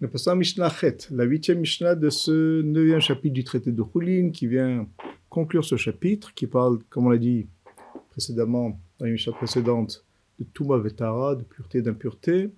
Nous 0.00 0.06
passons 0.06 0.30
à 0.30 0.36
Mishnah 0.36 0.70
Chet, 0.70 1.08
la 1.10 1.24
huitième 1.24 1.58
Mishnah 1.58 1.96
de 1.96 2.08
ce 2.08 2.62
neuvième 2.62 3.00
chapitre 3.00 3.34
du 3.34 3.42
traité 3.42 3.72
de 3.72 3.82
Choulin 3.82 4.30
qui 4.30 4.46
vient 4.46 4.86
conclure 5.28 5.64
ce 5.64 5.74
chapitre, 5.74 6.32
qui 6.34 6.46
parle, 6.46 6.78
comme 6.88 7.06
on 7.06 7.10
l'a 7.10 7.18
dit 7.18 7.48
précédemment, 8.10 8.78
dans 9.00 9.06
les 9.06 9.10
Mishnah 9.10 9.32
précédentes, 9.32 10.04
de 10.38 10.44
Touma 10.44 10.78
Vetara, 10.78 11.34
de 11.34 11.42
pureté 11.42 11.78
et 11.78 11.82
d'impureté. 11.82 12.48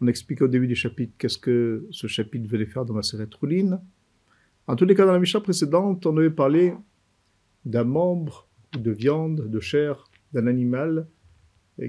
On 0.00 0.06
explique 0.06 0.40
au 0.40 0.48
début 0.48 0.66
du 0.66 0.74
chapitre 0.74 1.12
qu'est-ce 1.18 1.36
que 1.36 1.86
ce 1.90 2.06
chapitre 2.06 2.48
venait 2.48 2.64
faire 2.64 2.86
dans 2.86 2.94
ma 2.94 3.02
série 3.02 3.26
Choulin. 3.38 3.78
En 4.66 4.74
tous 4.74 4.86
les 4.86 4.94
cas, 4.94 5.04
dans 5.04 5.12
la 5.12 5.18
Mishnah 5.18 5.40
précédente, 5.40 6.06
on 6.06 6.16
avait 6.16 6.30
parlé 6.30 6.72
d'un 7.66 7.84
membre 7.84 8.48
de 8.72 8.90
viande, 8.90 9.50
de 9.50 9.60
chair 9.60 10.02
d'un 10.32 10.46
animal 10.46 11.06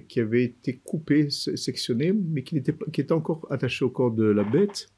qui 0.07 0.19
avait 0.19 0.43
été 0.43 0.77
coupé, 0.83 1.29
sectionné, 1.29 2.11
mais 2.11 2.43
qui 2.43 2.57
était, 2.57 3.11
encore 3.11 3.45
attaché 3.51 3.85
au 3.85 3.89
corps 3.89 4.11
de 4.11 4.25
la 4.25 4.43
bête, 4.43 4.89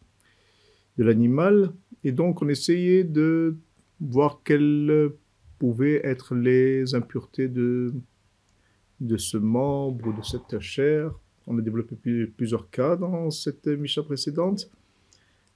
de 0.97 1.03
l'animal. 1.03 1.73
Et 2.03 2.11
donc, 2.11 2.41
on 2.41 2.47
essayait 2.47 3.03
de 3.03 3.57
voir 3.99 4.41
quelles 4.43 5.11
pouvaient 5.59 6.01
être 6.05 6.35
les 6.35 6.95
impuretés 6.95 7.49
de, 7.49 7.93
de 9.01 9.17
ce 9.17 9.37
membre, 9.37 10.15
de 10.15 10.23
cette 10.23 10.59
chair. 10.59 11.11
On 11.47 11.57
a 11.57 11.61
développé 11.61 11.95
plusieurs 12.27 12.69
cas 12.69 12.95
dans 12.95 13.29
cette 13.29 13.67
Misha 13.67 14.03
précédente. 14.03 14.69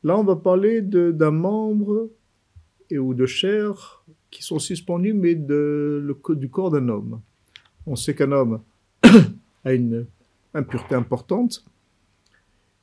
Là, 0.03 0.17
on 0.17 0.23
va 0.23 0.35
parler 0.35 0.81
d'un 0.81 1.31
membre 1.31 2.09
ou 2.91 3.13
de 3.13 3.25
chair 3.25 4.03
qui 4.29 4.43
sont 4.43 4.59
suspendus, 4.59 5.13
mais 5.13 5.35
du 5.35 6.49
corps 6.49 6.71
d'un 6.71 6.89
homme. 6.89 7.21
On 7.85 7.95
sait 7.95 8.15
qu'un 8.15 8.31
homme 8.31 8.61
a 9.65 9.73
une 9.73 10.05
impureté 10.53 10.95
importante. 10.95 11.63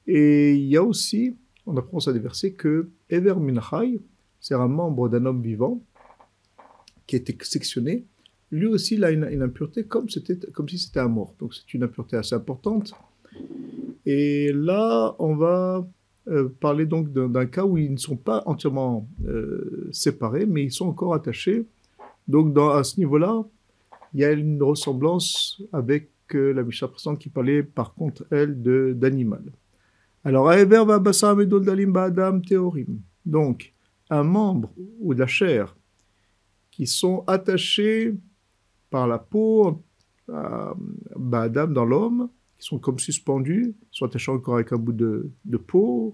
Et 0.06 0.54
il 0.54 0.66
y 0.66 0.77
a 0.77 0.82
aussi, 0.82 1.37
on 1.66 1.77
apprend 1.77 2.01
ça 2.01 2.12
des 2.12 2.18
versets, 2.18 2.52
que 2.52 2.88
Ever 3.10 3.34
Minachai, 3.37 4.01
c'est 4.41 4.54
un 4.54 4.68
membre 4.68 5.09
d'un 5.09 5.27
homme 5.27 5.43
vivant 5.43 5.82
qui 7.06 7.16
été 7.16 7.37
sectionné. 7.43 8.04
Lui 8.51 8.66
aussi, 8.66 8.95
il 8.95 9.04
a 9.04 9.10
une, 9.10 9.43
impureté 9.43 9.84
comme, 9.84 10.06
comme 10.52 10.68
si 10.68 10.79
c'était 10.79 11.01
un 11.01 11.09
mort. 11.09 11.34
Donc 11.38 11.54
c'est 11.54 11.74
une 11.74 11.82
impureté 11.82 12.16
assez 12.16 12.34
importante. 12.34 12.95
Et 14.06 14.52
là, 14.52 15.15
on 15.18 15.37
va 15.37 15.87
euh, 16.29 16.49
parler 16.60 16.87
donc 16.87 17.12
d'un 17.12 17.46
cas 17.46 17.65
où 17.65 17.76
ils 17.76 17.93
ne 17.93 17.99
sont 17.99 18.16
pas 18.16 18.43
entièrement 18.46 19.06
euh, 19.26 19.88
séparés, 19.93 20.46
mais 20.46 20.65
ils 20.65 20.73
sont 20.73 20.88
encore 20.88 21.12
attachés. 21.12 21.66
Donc 22.26 22.56
à 22.59 22.84
ce 22.84 22.99
niveau-là, 22.99 23.45
il 24.15 24.21
y 24.21 24.24
a 24.24 24.32
une 24.32 24.62
ressemblance 24.62 25.62
avec 25.73 26.10
euh, 26.34 26.52
la 26.52 26.62
Mishnah 26.62 26.88
présente 26.88 27.18
qui 27.18 27.29
parlait 27.29 27.62
par 27.62 27.95
contre, 27.95 28.26
elle, 28.30 28.62
d'animal. 28.98 29.43
Alors, 30.24 30.51
donc, 33.26 33.73
un 34.10 34.23
membre 34.23 34.73
ou 35.01 35.15
de 35.15 35.21
la 35.21 35.26
chair 35.26 35.76
qui 36.71 36.87
sont 36.87 37.24
attachés 37.26 38.15
par 38.90 39.06
la 39.06 39.18
peau 39.18 39.82
à 40.32 40.74
Adam 41.32 41.68
dans 41.68 41.84
l'homme, 41.84 42.29
qui 42.59 42.66
sont 42.66 42.79
comme 42.79 42.99
suspendus, 42.99 43.74
sont 43.90 44.06
attachés 44.06 44.30
encore 44.30 44.54
avec 44.56 44.73
un 44.73 44.76
bout 44.76 44.93
de, 44.93 45.30
de 45.45 45.56
peau. 45.56 46.12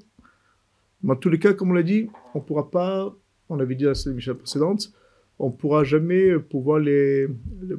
Dans 1.03 1.17
tous 1.17 1.31
les 1.31 1.39
cas, 1.39 1.53
comme 1.53 1.71
on 1.71 1.75
l'a 1.75 1.83
dit, 1.83 2.09
on 2.35 2.39
ne 2.39 2.45
pourra 2.45 2.71
pas, 2.71 3.15
on 3.49 3.57
l'avait 3.57 3.75
dit 3.75 3.85
dans 3.85 3.93
la 4.07 4.13
Mishnah 4.13 4.35
précédente, 4.35 4.93
on 5.39 5.49
ne 5.49 5.55
pourra 5.55 5.85
jamais 5.85 6.39
pouvoir 6.39 6.79
les, 6.79 7.27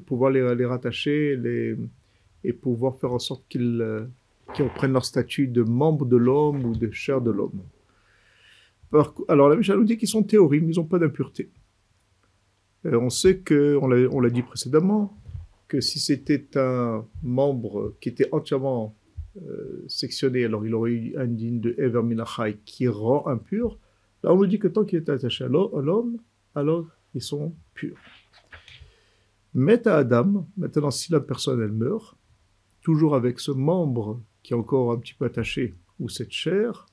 pouvoir 0.05 0.31
les 0.31 0.65
rattacher 0.65 1.35
les, 1.37 1.77
et 2.47 2.53
pouvoir 2.53 2.97
faire 2.97 3.11
en 3.11 3.19
sorte 3.19 3.43
qu'ils 3.49 3.81
euh, 3.81 4.05
prennent 4.75 4.93
leur 4.93 5.05
statut 5.05 5.47
de 5.47 5.63
membre 5.63 6.05
de 6.05 6.17
l'homme 6.17 6.65
ou 6.65 6.75
de 6.75 6.91
chair 6.91 7.21
de 7.21 7.31
l'homme. 7.31 7.61
Alors 9.27 9.49
la 9.49 9.55
Mishnah 9.55 9.75
nous 9.75 9.83
dit 9.83 9.97
qu'ils 9.97 10.07
sont 10.07 10.23
théoriques, 10.23 10.63
ils 10.65 10.75
n'ont 10.75 10.85
pas 10.85 10.99
d'impureté. 10.99 11.49
Euh, 12.85 12.97
on 12.99 13.09
sait 13.09 13.39
que, 13.39 13.77
on 13.81 14.19
l'a 14.19 14.29
dit 14.29 14.43
précédemment, 14.43 15.17
que 15.67 15.81
si 15.81 15.99
c'était 15.99 16.57
un 16.57 17.05
membre 17.23 17.95
qui 17.99 18.09
était 18.09 18.29
entièrement 18.31 18.95
euh, 19.41 19.83
sectionné, 19.87 20.45
alors 20.45 20.65
il 20.65 20.73
aurait 20.73 20.91
eu 20.91 21.17
un 21.17 21.27
digne 21.27 21.59
de 21.59 21.75
Ever 21.77 22.03
Minachai 22.03 22.57
qui 22.63 22.87
rend 22.87 23.27
impur. 23.27 23.79
Là, 24.23 24.33
on 24.33 24.37
nous 24.37 24.45
dit 24.45 24.59
que 24.59 24.67
tant 24.67 24.85
qu'il 24.85 24.99
est 24.99 25.09
attaché 25.09 25.43
à 25.43 25.47
l'homme, 25.47 26.17
alors 26.53 26.87
ils 27.13 27.21
sont 27.21 27.53
purs. 27.73 27.97
Mais 29.53 29.87
à 29.87 29.97
Adam, 29.97 30.47
maintenant 30.57 30.91
si 30.91 31.11
la 31.11 31.19
personne 31.19 31.61
elle 31.61 31.71
meurt, 31.71 32.15
toujours 32.85 33.15
avec 33.15 33.39
ce 33.39 33.51
membre 33.51 34.21
qui 34.43 34.53
est 34.53 34.55
encore 34.55 34.91
un 34.91 34.99
petit 34.99 35.15
peu 35.15 35.25
attaché, 35.25 35.73
ou 35.99 36.07
cette 36.07 36.31
chair, 36.31 36.85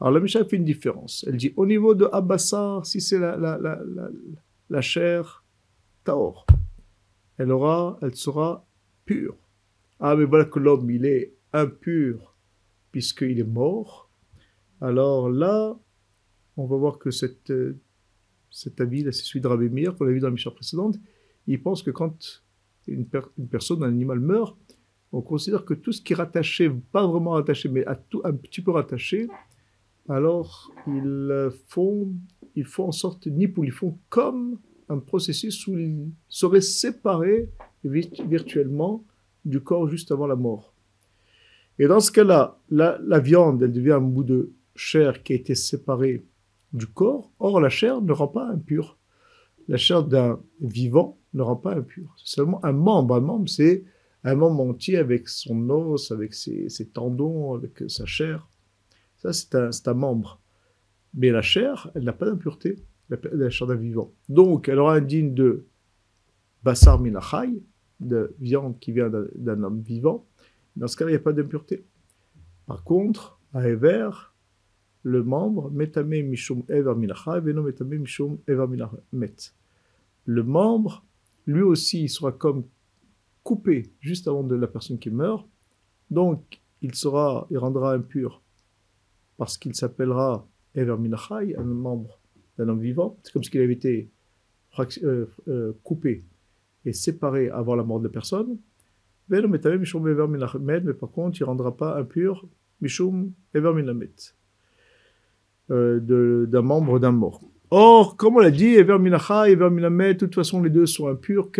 alors 0.00 0.12
la 0.12 0.20
Mishnah 0.20 0.44
fait 0.44 0.56
une 0.56 0.64
différence. 0.64 1.24
Elle 1.26 1.36
dit 1.36 1.52
au 1.56 1.66
niveau 1.66 1.96
de 1.96 2.08
Abassar, 2.12 2.86
si 2.86 3.00
c'est 3.00 3.18
la, 3.18 3.36
la, 3.36 3.58
la, 3.58 3.80
la, 4.70 4.80
chair 4.80 5.44
Taor, 6.04 6.46
elle, 7.38 7.50
aura, 7.50 7.98
elle 8.02 8.14
sera 8.14 8.64
pure. 9.04 9.36
Ah, 9.98 10.14
mais 10.14 10.24
voilà 10.24 10.44
que 10.44 10.60
l'homme, 10.60 10.88
il 10.90 11.04
est 11.04 11.34
impur 11.52 12.36
puisqu'il 12.92 13.40
est 13.40 13.44
mort. 13.44 14.08
Alors 14.80 15.28
là, 15.28 15.76
on 16.56 16.66
va 16.66 16.76
voir 16.76 16.98
que 16.98 17.10
cette, 17.10 17.52
cet 18.48 18.80
avis, 18.80 19.02
c'est 19.02 19.24
celui 19.24 19.40
de 19.40 19.48
Rabbi 19.48 19.68
Meir, 19.70 19.96
qu'on 19.96 20.06
a 20.06 20.10
vu 20.10 20.20
dans 20.20 20.28
la 20.28 20.32
mission 20.32 20.52
précédente, 20.52 20.98
il 21.48 21.60
pense 21.60 21.82
que 21.82 21.90
quand 21.90 22.44
une, 22.86 23.06
personne, 23.06 23.82
un 23.82 23.88
animal 23.88 24.20
meurt, 24.20 24.56
on 25.12 25.22
considère 25.22 25.64
que 25.64 25.74
tout 25.74 25.92
ce 25.92 26.00
qui 26.00 26.12
est 26.12 26.16
rattaché, 26.16 26.70
pas 26.92 27.06
vraiment 27.06 27.32
rattaché, 27.32 27.68
mais 27.68 27.84
à 27.86 27.94
tout, 27.94 28.20
un 28.24 28.32
petit 28.32 28.60
peu 28.60 28.70
rattaché, 28.70 29.28
alors 30.08 30.72
ils 30.86 31.50
font, 31.68 32.12
ils 32.54 32.64
font 32.64 32.88
en 32.88 32.92
sorte, 32.92 33.26
Nippoul, 33.26 33.66
ils 33.66 33.72
font 33.72 33.98
comme 34.08 34.58
un 34.88 34.98
processus 34.98 35.66
où 35.66 35.78
ils 35.78 36.10
seraient 36.28 36.60
séparés 36.60 37.48
virtuellement 37.84 39.04
du 39.44 39.60
corps 39.60 39.88
juste 39.88 40.12
avant 40.12 40.26
la 40.26 40.36
mort. 40.36 40.74
Et 41.78 41.86
dans 41.86 42.00
ce 42.00 42.12
cas-là, 42.12 42.58
la, 42.68 42.98
la 43.02 43.20
viande, 43.20 43.62
elle 43.62 43.72
devient 43.72 43.92
un 43.92 44.00
bout 44.00 44.24
de 44.24 44.52
chair 44.74 45.22
qui 45.22 45.32
a 45.32 45.36
été 45.36 45.54
séparé 45.54 46.24
du 46.72 46.86
corps. 46.86 47.30
Or, 47.38 47.60
la 47.60 47.70
chair 47.70 48.02
ne 48.02 48.12
rend 48.12 48.28
pas 48.28 48.46
impur. 48.46 48.98
La 49.68 49.76
chair 49.76 50.04
d'un 50.04 50.40
vivant 50.60 51.18
ne 51.32 51.42
rend 51.42 51.56
pas 51.56 51.74
impur. 51.74 52.14
C'est 52.18 52.34
seulement 52.34 52.64
un 52.64 52.72
membre. 52.72 53.14
Un 53.14 53.20
membre, 53.20 53.48
c'est 53.48 53.84
un 54.24 54.34
membre 54.34 54.62
entier 54.62 54.96
avec 54.96 55.28
son 55.28 55.68
os, 55.70 56.10
avec 56.10 56.34
ses, 56.34 56.68
tendons, 56.92 57.54
avec 57.54 57.84
sa 57.88 58.06
chair. 58.06 58.48
Ça, 59.16 59.32
c'est 59.32 59.88
un, 59.88 59.94
membre. 59.94 60.40
Mais 61.14 61.30
la 61.30 61.42
chair, 61.42 61.90
elle 61.94 62.04
n'a 62.04 62.12
pas 62.12 62.26
d'impureté, 62.26 62.76
la, 63.08 63.50
chair 63.50 63.66
d'un 63.66 63.76
vivant. 63.76 64.12
Donc, 64.28 64.68
elle 64.68 64.78
aura 64.78 64.94
un 64.96 65.00
digne 65.00 65.34
de 65.34 65.66
basar 66.62 67.00
minachai, 67.00 67.62
de 68.00 68.34
viande 68.40 68.78
qui 68.78 68.92
vient 68.92 69.10
d'un 69.34 69.62
homme 69.62 69.80
vivant. 69.80 70.26
Dans 70.76 70.86
ce 70.86 70.96
cas, 70.96 71.06
il 71.06 71.10
n'y 71.10 71.16
a 71.16 71.20
pas 71.20 71.32
d'impureté. 71.32 71.84
Par 72.66 72.84
contre, 72.84 73.38
à 73.52 73.68
Ever, 73.68 74.10
le 75.02 75.22
membre, 75.22 75.70
metame 75.70 76.22
mishum 76.22 76.62
ever 76.68 76.94
minachai, 76.94 77.40
veno 77.40 77.62
metame 77.62 77.98
mishum 77.98 78.38
ever 78.46 78.66
met. 79.12 79.34
Le 80.26 80.42
membre, 80.42 81.04
lui 81.46 81.62
aussi, 81.62 82.02
il 82.04 82.08
sera 82.08 82.32
comme 82.32 82.64
coupé 83.42 83.90
juste 84.00 84.28
avant 84.28 84.42
de 84.42 84.54
la 84.54 84.66
personne 84.66 84.98
qui 84.98 85.10
meurt. 85.10 85.46
Donc, 86.10 86.60
il 86.82 86.94
sera, 86.94 87.46
il 87.50 87.58
rendra 87.58 87.94
impur 87.94 88.42
parce 89.36 89.56
qu'il 89.56 89.74
s'appellera 89.74 90.46
Ever 90.74 90.96
Minachai, 90.98 91.56
un 91.56 91.64
membre 91.64 92.18
d'un 92.58 92.68
homme 92.68 92.80
vivant. 92.80 93.16
C'est 93.22 93.32
comme 93.32 93.42
s'il 93.42 93.60
avait 93.60 93.72
été 93.72 94.10
euh, 95.02 95.26
euh, 95.48 95.72
coupé 95.82 96.24
et 96.84 96.92
séparé 96.92 97.48
avant 97.50 97.74
la 97.74 97.82
mort 97.82 98.00
de 98.00 98.04
la 98.04 98.10
personne. 98.10 98.58
Mais 99.28 99.40
par 99.40 101.10
contre, 101.10 101.40
il 101.40 101.42
ne 101.42 101.46
rendra 101.46 101.76
pas 101.76 101.98
impur 101.98 102.46
Mishum 102.80 103.32
Ever 103.54 103.72
Minamet, 103.74 104.10
euh, 105.70 106.46
d'un 106.46 106.62
membre 106.62 106.98
d'un 106.98 107.12
mort. 107.12 107.40
Or, 107.70 108.16
comme 108.16 108.36
on 108.36 108.40
l'a 108.40 108.50
dit, 108.50 108.74
Ever 108.74 108.98
Minachai, 108.98 109.52
Ever 109.52 109.70
Minamet, 109.70 110.14
de 110.14 110.18
toute 110.20 110.34
façon, 110.34 110.62
les 110.62 110.70
deux 110.70 110.86
sont 110.86 111.08
impurs. 111.08 111.50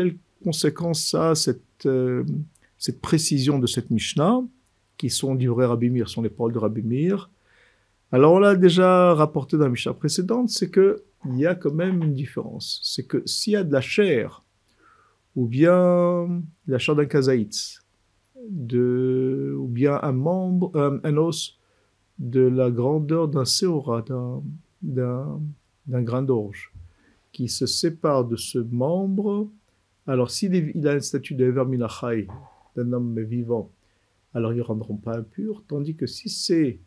Conséquence 0.42 1.04
ça 1.04 1.32
euh, 1.86 2.24
cette, 2.78 3.00
précision 3.00 3.58
de 3.58 3.66
cette 3.66 3.90
Mishnah, 3.90 4.40
qui 4.96 5.10
sont 5.10 5.34
du 5.34 5.48
vrai 5.48 5.66
sont 6.06 6.22
les 6.22 6.30
paroles 6.30 6.52
de 6.52 6.58
Rabbi. 6.58 7.10
Alors 8.12 8.32
on 8.32 8.38
l'a 8.38 8.56
déjà 8.56 9.14
rapporté 9.14 9.56
dans 9.56 9.64
la 9.64 9.70
Mishnah 9.70 9.94
précédente, 9.94 10.50
c'est 10.50 10.70
que 10.70 11.02
il 11.26 11.38
y 11.38 11.46
a 11.46 11.54
quand 11.54 11.72
même 11.72 12.02
une 12.02 12.14
différence. 12.14 12.80
C'est 12.82 13.06
que 13.06 13.22
s'il 13.26 13.52
y 13.52 13.56
a 13.56 13.64
de 13.64 13.72
la 13.72 13.80
chair, 13.80 14.42
ou 15.36 15.46
bien 15.46 16.42
la 16.66 16.78
chair 16.78 16.96
d'un 16.96 17.04
kazaït, 17.04 17.80
de, 18.48 19.54
ou 19.58 19.66
bien 19.66 19.98
un 20.02 20.12
membre, 20.12 20.72
euh, 20.76 20.98
un, 21.04 21.16
os 21.16 21.58
de 22.18 22.40
la 22.40 22.70
grandeur 22.70 23.28
d'un 23.28 23.44
séora, 23.44 24.04
d'un 24.82 25.32
grain 25.86 26.22
d'orge, 26.22 26.72
qui 27.32 27.48
se 27.48 27.66
sépare 27.66 28.24
de 28.24 28.36
ce 28.36 28.58
membre 28.58 29.48
alors, 30.10 30.28
s'il 30.32 30.88
a 30.88 30.90
un 30.90 31.00
statut 31.00 31.36
de 31.36 31.52
d'un 31.52 32.92
homme 32.92 33.20
vivant, 33.20 33.70
alors 34.34 34.52
ils 34.52 34.56
ne 34.56 34.62
rendront 34.62 34.96
pas 34.96 35.16
impur, 35.16 35.62
tandis 35.68 35.94
que 35.94 36.06
si 36.06 36.28
c'est 36.28 36.80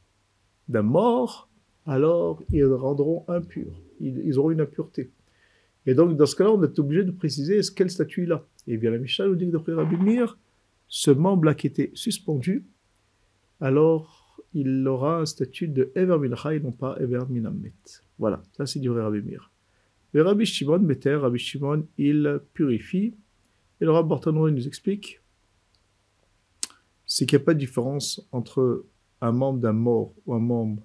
d'un 0.67 0.81
mort, 0.81 1.49
alors 1.85 2.43
ils 2.51 2.65
rendront 2.65 3.23
impurs. 3.29 3.79
Ils, 4.01 4.37
auront 4.37 4.51
une 4.51 4.59
impureté. 4.59 5.09
Et 5.85 5.93
donc, 5.93 6.17
dans 6.17 6.25
ce 6.25 6.35
cas-là, 6.35 6.51
on 6.51 6.61
est 6.63 6.77
obligé 6.79 7.05
de 7.05 7.11
préciser 7.11 7.61
quel 7.73 7.89
statut 7.89 8.23
il 8.23 8.33
a. 8.33 8.45
Et 8.67 8.75
bien 8.75 8.91
la 8.91 8.97
Mishnah 8.97 9.27
nous 9.27 9.35
dit 9.35 9.45
que 9.45 9.51
d'après 9.51 9.73
Rabbi 9.73 9.95
ce 10.89 11.11
membre-là 11.11 11.55
qui 11.55 11.67
était 11.67 11.91
suspendu, 11.93 12.65
alors 13.61 14.37
il 14.53 14.85
aura 14.85 15.21
un 15.21 15.25
statut 15.25 15.69
de 15.69 15.93
Ever 15.95 16.17
Mincha 16.17 16.55
et 16.55 16.59
non 16.59 16.73
pas 16.73 16.97
Ever 16.99 17.21
Minamet. 17.29 17.71
Voilà, 18.19 18.43
ça 18.57 18.65
c'est 18.65 18.79
du 18.79 18.89
Rabbi 18.89 19.21
Mir. 19.21 19.52
Le 20.13 20.21
Rabbi 20.21 20.45
Shimon, 20.45 20.79
Meter, 20.79 21.15
Rabbi 21.15 21.39
Shimon, 21.39 21.87
il 21.97 22.41
purifie. 22.53 23.15
Et 23.81 23.85
le 23.85 23.91
Rabbi 23.91 24.15
nous 24.31 24.67
explique 24.67 25.19
c'est 27.05 27.27
qu'il 27.27 27.37
n'y 27.37 27.43
a 27.43 27.45
pas 27.45 27.53
de 27.53 27.59
différence 27.59 28.27
entre 28.31 28.85
un 29.21 29.31
membre 29.31 29.59
d'un 29.59 29.73
mort 29.73 30.13
ou 30.25 30.33
un 30.33 30.39
membre 30.39 30.81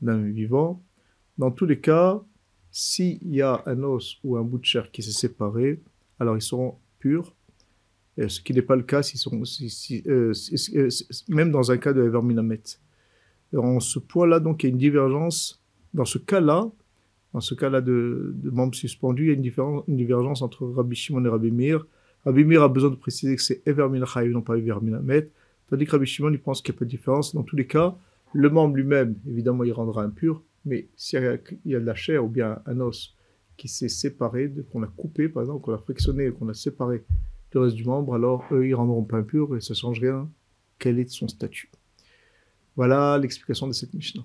d'un 0.00 0.22
vivant. 0.30 0.80
Dans 1.38 1.50
tous 1.50 1.66
les 1.66 1.80
cas, 1.80 2.22
s'il 2.70 3.18
y 3.34 3.42
a 3.42 3.62
un 3.66 3.82
os 3.82 4.18
ou 4.22 4.36
un 4.36 4.42
bout 4.42 4.58
de 4.58 4.64
chair 4.64 4.90
qui 4.90 5.02
s'est 5.02 5.10
séparé, 5.10 5.80
alors 6.20 6.36
ils 6.36 6.42
seront 6.42 6.76
purs. 7.00 7.34
ce 8.16 8.40
qui 8.40 8.52
n'est 8.52 8.62
pas 8.62 8.76
le 8.76 8.84
cas 8.84 9.02
sont, 9.02 9.42
euh, 10.06 10.32
euh, 10.76 10.88
même 11.28 11.50
dans 11.50 11.72
un 11.72 11.78
cas 11.78 11.92
de 11.92 12.04
Everminamet. 12.04 12.62
En 13.56 13.80
ce 13.80 13.98
point-là, 13.98 14.38
donc, 14.38 14.62
il 14.62 14.66
y 14.66 14.68
a 14.68 14.70
une 14.70 14.78
divergence. 14.78 15.62
Dans 15.92 16.04
ce 16.04 16.18
cas-là, 16.18 16.70
dans 17.32 17.40
ce 17.40 17.54
cas-là 17.54 17.80
de, 17.80 18.34
membres 18.44 18.74
suspendus, 18.74 19.24
il 19.24 19.28
y 19.28 19.30
a 19.30 19.34
une, 19.34 19.96
divergence 19.96 20.42
entre 20.42 20.66
Rabbi 20.66 20.94
Shimon 20.94 21.24
et 21.24 21.28
Rabbi 21.28 21.50
Mir. 21.50 21.86
Rabbi 22.24 22.44
Mir 22.44 22.62
a 22.62 22.68
besoin 22.68 22.90
de 22.90 22.96
préciser 22.96 23.34
que 23.36 23.42
c'est 23.42 23.66
Everminachaïv, 23.66 24.32
non 24.32 24.42
pas 24.42 24.56
Everminamet. 24.56 25.30
Tandis 25.68 25.86
que 25.86 25.92
Rabbi 25.92 26.06
Shimon, 26.06 26.30
il 26.30 26.40
pense 26.40 26.60
qu'il 26.60 26.72
n'y 26.72 26.76
a 26.76 26.80
pas 26.80 26.84
de 26.84 26.90
différence. 26.90 27.34
Dans 27.34 27.42
tous 27.42 27.56
les 27.56 27.66
cas, 27.66 27.96
le 28.34 28.50
membre 28.50 28.76
lui-même, 28.76 29.16
évidemment, 29.26 29.64
il 29.64 29.72
rendra 29.72 30.02
impur, 30.02 30.42
mais 30.64 30.88
s'il 30.96 31.40
y, 31.64 31.74
a 31.74 31.80
de 31.80 31.84
la 31.84 31.94
chair 31.94 32.24
ou 32.24 32.28
bien 32.28 32.60
un 32.66 32.80
os 32.80 33.16
qui 33.56 33.68
s'est 33.68 33.88
séparé, 33.88 34.52
qu'on 34.70 34.82
a 34.82 34.86
coupé, 34.86 35.28
par 35.28 35.42
exemple, 35.42 35.62
qu'on 35.64 35.74
a 35.74 35.78
frictionné, 35.78 36.30
qu'on 36.30 36.48
a 36.48 36.54
séparé 36.54 37.04
du 37.50 37.58
reste 37.58 37.76
du 37.76 37.84
membre, 37.84 38.14
alors 38.14 38.44
eux, 38.50 38.66
ils 38.66 38.74
rendront 38.74 39.04
pas 39.04 39.18
impurs 39.18 39.56
et 39.56 39.60
ça 39.60 39.74
ne 39.74 39.78
change 39.78 40.00
rien. 40.00 40.28
Quel 40.78 40.98
est 40.98 41.08
son 41.08 41.28
statut? 41.28 41.70
Voilà 42.76 43.18
l'explication 43.18 43.66
de 43.66 43.72
cette 43.72 43.92
Mishnah. 43.92 44.24